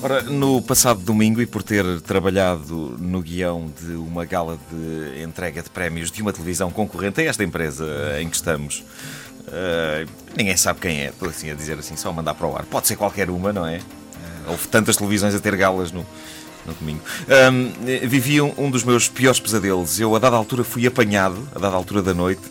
[0.00, 5.60] Ora, no passado domingo, e por ter trabalhado no guião de uma gala de entrega
[5.60, 7.84] de prémios de uma televisão concorrente a esta empresa
[8.20, 8.84] em que estamos,
[9.48, 12.64] uh, ninguém sabe quem é, estou assim a dizer assim, só mandar para o ar.
[12.66, 13.78] Pode ser qualquer uma, não é?
[13.78, 16.06] Uh, houve tantas televisões a ter galas no,
[16.64, 17.00] no domingo.
[17.50, 19.98] Um, vivi um, um, dos meus piores pesadelos.
[19.98, 22.42] Eu, a dada altura, fui apanhado, a dada altura da noite,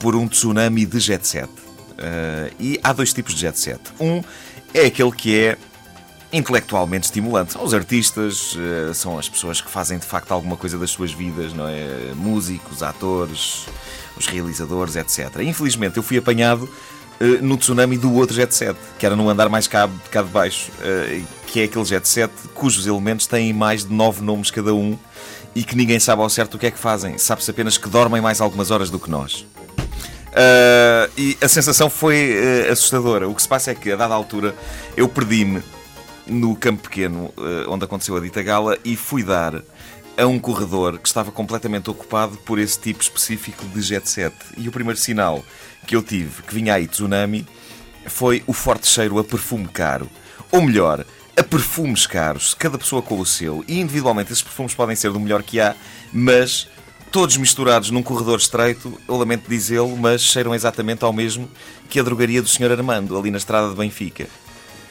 [0.00, 1.50] por um tsunami de jet set.
[1.98, 3.80] Uh, e há dois tipos de jet set.
[4.00, 4.22] Um
[4.72, 5.58] é aquele que é
[6.32, 7.52] intelectualmente estimulante.
[7.52, 11.12] São os artistas, uh, são as pessoas que fazem de facto alguma coisa das suas
[11.12, 12.12] vidas, não é?
[12.14, 13.66] Músicos, atores,
[14.16, 15.40] os realizadores, etc.
[15.40, 16.64] Infelizmente eu fui apanhado
[17.20, 20.28] uh, no tsunami do outro jet set, que era no andar mais cá, cá de
[20.28, 20.70] baixo,
[21.46, 24.98] que é aquele jet set cujos elementos têm mais de nove nomes cada um
[25.54, 27.16] e que ninguém sabe ao certo o que é que fazem.
[27.16, 29.46] Sabe-se apenas que dormem mais algumas horas do que nós.
[30.34, 30.73] Uh,
[31.16, 32.34] e a sensação foi
[32.68, 33.28] uh, assustadora.
[33.28, 34.54] O que se passa é que, a dada altura,
[34.96, 35.62] eu perdi-me
[36.26, 39.62] no campo pequeno uh, onde aconteceu a dita gala e fui dar
[40.16, 44.34] a um corredor que estava completamente ocupado por esse tipo específico de jet set.
[44.56, 45.44] E o primeiro sinal
[45.86, 47.46] que eu tive que vinha aí tsunami
[48.06, 50.08] foi o forte cheiro a perfume caro.
[50.50, 51.04] Ou melhor,
[51.36, 53.64] a perfumes caros, cada pessoa com o seu.
[53.66, 55.74] E individualmente esses perfumes podem ser do melhor que há,
[56.12, 56.68] mas
[57.14, 61.48] todos misturados num corredor estreito, eu lamento dizê-lo, mas cheiram exatamente ao mesmo
[61.88, 62.72] que a drogaria do Sr.
[62.72, 64.26] Armando, ali na estrada de Benfica.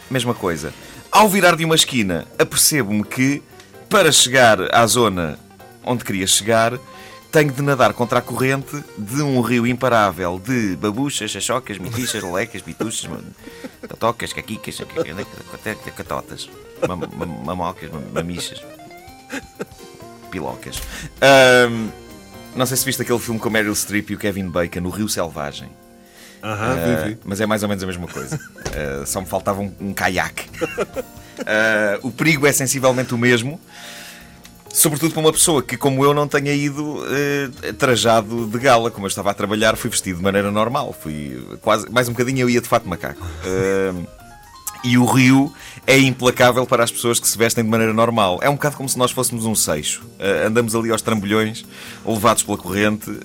[0.09, 0.73] Mesma coisa.
[1.11, 3.43] Ao virar de uma esquina, apercebo-me que,
[3.89, 5.37] para chegar à zona
[5.83, 6.79] onde queria chegar,
[7.29, 12.61] tenho de nadar contra a corrente de um rio imparável de babuchas, chachocas, mitichas, lecas,
[12.61, 13.11] bituchas,
[13.85, 14.77] totocas, caquicas,
[15.93, 16.49] catotas,
[17.43, 18.63] mamocas, mamichas,
[20.31, 20.81] pilocas.
[21.21, 22.02] Um,
[22.55, 25.09] não sei se viste aquele filme com Meryl Streep e o Kevin Bacon, no Rio
[25.09, 25.69] Selvagem.
[26.43, 27.19] Aham, uh, vi, vi.
[27.23, 28.35] Mas é mais ou menos a mesma coisa.
[28.35, 30.49] Uh, só me faltava um, um caiaque.
[30.59, 33.59] Uh, o perigo é sensivelmente o mesmo.
[34.71, 37.03] Sobretudo para uma pessoa que, como eu, não tenha ido
[37.77, 38.89] trajado de gala.
[38.89, 40.91] Como eu estava a trabalhar, fui vestido de maneira normal.
[40.99, 43.21] Fui quase mais um bocadinho eu ia de fato macaco.
[44.83, 45.53] E o rio
[45.87, 48.39] é implacável para as pessoas que se vestem de maneira normal.
[48.41, 50.03] É um bocado como se nós fôssemos um seixo.
[50.19, 51.65] Uh, andamos ali aos trambolhões,
[52.05, 53.21] levados pela corrente, uh,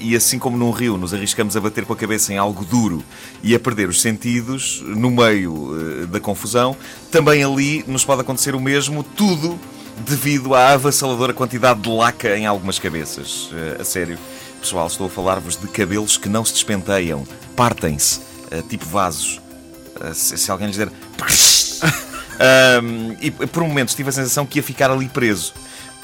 [0.00, 3.02] e assim como num rio nos arriscamos a bater com a cabeça em algo duro
[3.42, 6.76] e a perder os sentidos no meio uh, da confusão,
[7.10, 9.58] também ali nos pode acontecer o mesmo, tudo
[10.06, 13.50] devido à avassaladora quantidade de laca em algumas cabeças.
[13.80, 14.16] a sério,
[14.60, 17.26] pessoal, estou a falar-vos de cabelos que não se despenteiam,
[17.56, 18.20] partem-se,
[18.68, 19.40] tipo vasos.
[20.14, 20.88] Se, se alguém lhes der
[22.82, 25.52] um, e por um momento tive a sensação que ia ficar ali preso.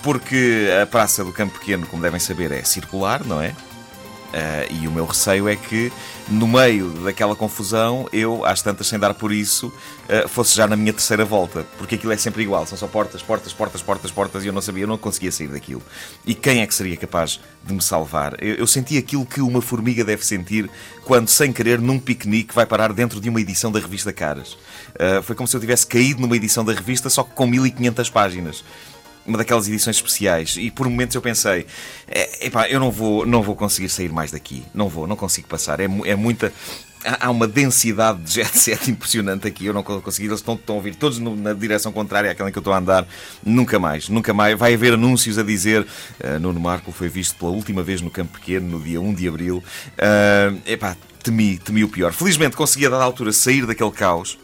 [0.02, 3.54] Porque a praça do Campo Pequeno, como devem saber, é circular, não é?
[4.34, 5.92] Uh, e o meu receio é que,
[6.28, 10.74] no meio daquela confusão, eu, às tantas, sem dar por isso, uh, fosse já na
[10.74, 11.64] minha terceira volta.
[11.78, 14.60] Porque aquilo é sempre igual, são só portas, portas, portas, portas, portas, e eu não
[14.60, 15.80] sabia, eu não conseguia sair daquilo.
[16.26, 18.34] E quem é que seria capaz de me salvar?
[18.42, 20.68] Eu, eu senti aquilo que uma formiga deve sentir
[21.04, 24.54] quando, sem querer, num piquenique, vai parar dentro de uma edição da revista Caras.
[24.94, 28.10] Uh, foi como se eu tivesse caído numa edição da revista, só que com 1500
[28.10, 28.64] páginas
[29.26, 31.66] uma daquelas edições especiais e por momentos eu pensei
[32.06, 35.48] é, epá, eu não vou, não vou conseguir sair mais daqui não vou, não consigo
[35.48, 36.52] passar é, é muita
[37.04, 39.66] há uma densidade de jet set impressionante aqui.
[39.66, 42.58] Eu não consegui, eles estão, estão a ouvir todos na direção contrária àquela em que
[42.58, 43.06] eu estou a andar.
[43.44, 44.58] Nunca mais, nunca mais.
[44.58, 48.38] Vai haver anúncios a dizer: uh, Nuno Marco foi visto pela última vez no Campo
[48.38, 49.62] Pequeno no dia 1 de abril.
[49.98, 52.12] Uh, epá, temi, temi o pior.
[52.12, 54.38] Felizmente consegui a dada altura sair daquele caos.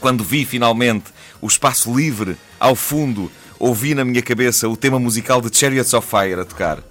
[0.00, 1.06] Quando vi finalmente
[1.40, 6.08] o espaço livre ao fundo ouvi na minha cabeça o tema musical de Chariots of
[6.08, 6.82] Fire a tocar.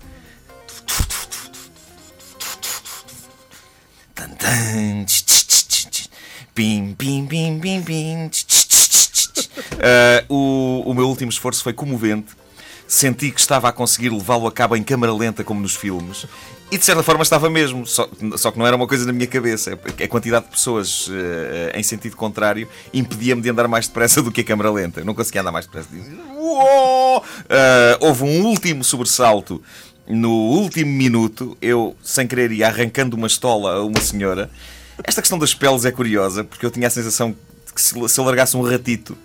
[6.53, 6.95] Pim,
[10.29, 12.33] o, o meu último esforço foi comovente.
[12.87, 16.27] Senti que estava a conseguir levá-lo a cabo em câmara lenta, como nos filmes,
[16.71, 19.27] e de certa forma estava mesmo, só, só, que não era uma coisa na minha
[19.27, 19.77] cabeça.
[20.03, 21.11] A quantidade de pessoas uh,
[21.75, 24.99] em sentido contrário impedia-me de andar mais depressa do que a câmara lenta.
[24.99, 25.89] Eu não conseguia andar mais depressa.
[25.93, 27.21] Uh,
[27.99, 29.61] houve um último sobressalto
[30.07, 31.55] no último minuto.
[31.61, 34.49] Eu, sem querer, ia arrancando uma estola a uma senhora.
[35.03, 37.35] Esta questão das peles é curiosa, porque eu tinha a sensação
[37.73, 39.15] que se, se eu largasse um ratito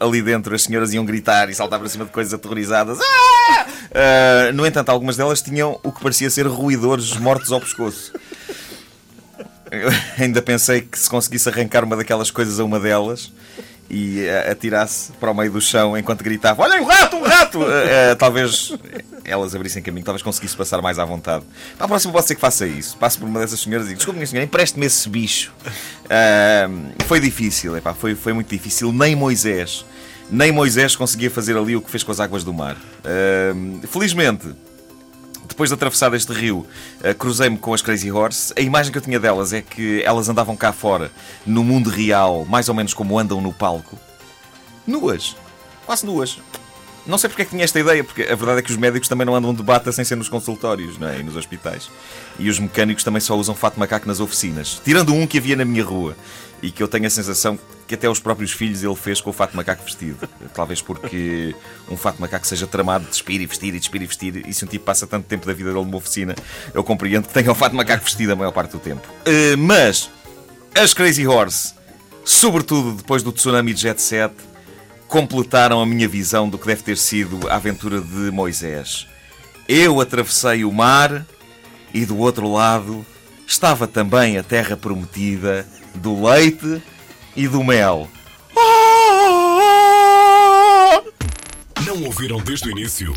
[0.00, 2.98] ali dentro, as senhoras iam gritar e saltar para cima de coisas aterrorizadas.
[2.98, 8.12] Uh, no entanto, algumas delas tinham o que parecia ser ruidores mortos ao pescoço.
[9.70, 9.88] Eu
[10.18, 13.32] ainda pensei que se conseguisse arrancar uma daquelas coisas a uma delas
[13.92, 17.60] e atirasse para o meio do chão enquanto gritava: Olha, um rato, um rato!
[17.60, 18.72] Uh, talvez
[19.22, 21.44] elas abrissem caminho, talvez conseguisse passar mais à vontade.
[21.76, 22.96] Para a próxima pode ser que faça isso.
[22.96, 25.52] Passo por uma dessas senhoras e digo: Desculpe, minha senhora, empreste-me esse bicho.
[26.06, 28.90] Uh, foi difícil, epá, foi, foi muito difícil.
[28.92, 29.84] Nem Moisés,
[30.30, 32.76] nem Moisés conseguia fazer ali o que fez com as águas do mar.
[32.76, 34.48] Uh, felizmente
[35.52, 36.66] depois de atravessar este rio,
[37.00, 38.52] uh, cruzei-me com as Crazy Horse.
[38.56, 41.10] A imagem que eu tinha delas é que elas andavam cá fora,
[41.46, 43.98] no mundo real, mais ou menos como andam no palco,
[44.86, 45.36] nuas,
[45.86, 46.38] quase nuas.
[47.06, 49.08] Não sei porque é que tinha esta ideia, porque a verdade é que os médicos
[49.08, 51.18] também não andam de bata sem ser nos consultórios não é?
[51.18, 51.90] e nos hospitais.
[52.38, 54.80] E os mecânicos também só usam fato macaco nas oficinas.
[54.84, 56.16] Tirando um que havia na minha rua
[56.62, 57.58] e que eu tenho a sensação
[57.88, 60.28] que até os próprios filhos ele fez com o fato macaco vestido.
[60.54, 61.54] Talvez porque
[61.90, 64.48] um fato macaco seja tramado de despir e vestir e despir e vestir.
[64.48, 66.36] E se um tipo passa tanto tempo da vida dele numa oficina,
[66.72, 69.06] eu compreendo que tenha o fato macaco vestido a maior parte do tempo.
[69.26, 70.08] Uh, mas
[70.74, 71.74] as Crazy Horse,
[72.24, 74.32] sobretudo depois do tsunami de Jet Set
[75.12, 79.06] completaram a minha visão do que deve ter sido a aventura de Moisés.
[79.68, 81.26] Eu atravessei o mar
[81.92, 83.04] e do outro lado
[83.46, 86.82] estava também a terra prometida do leite
[87.36, 88.08] e do mel.
[91.84, 93.12] Não ouviram desde o início?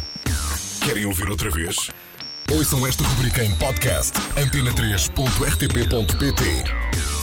[0.81, 1.77] Querem ouvir outra vez?
[2.51, 7.14] Ouçam esta rubrica em podcast antena3.rtp.pt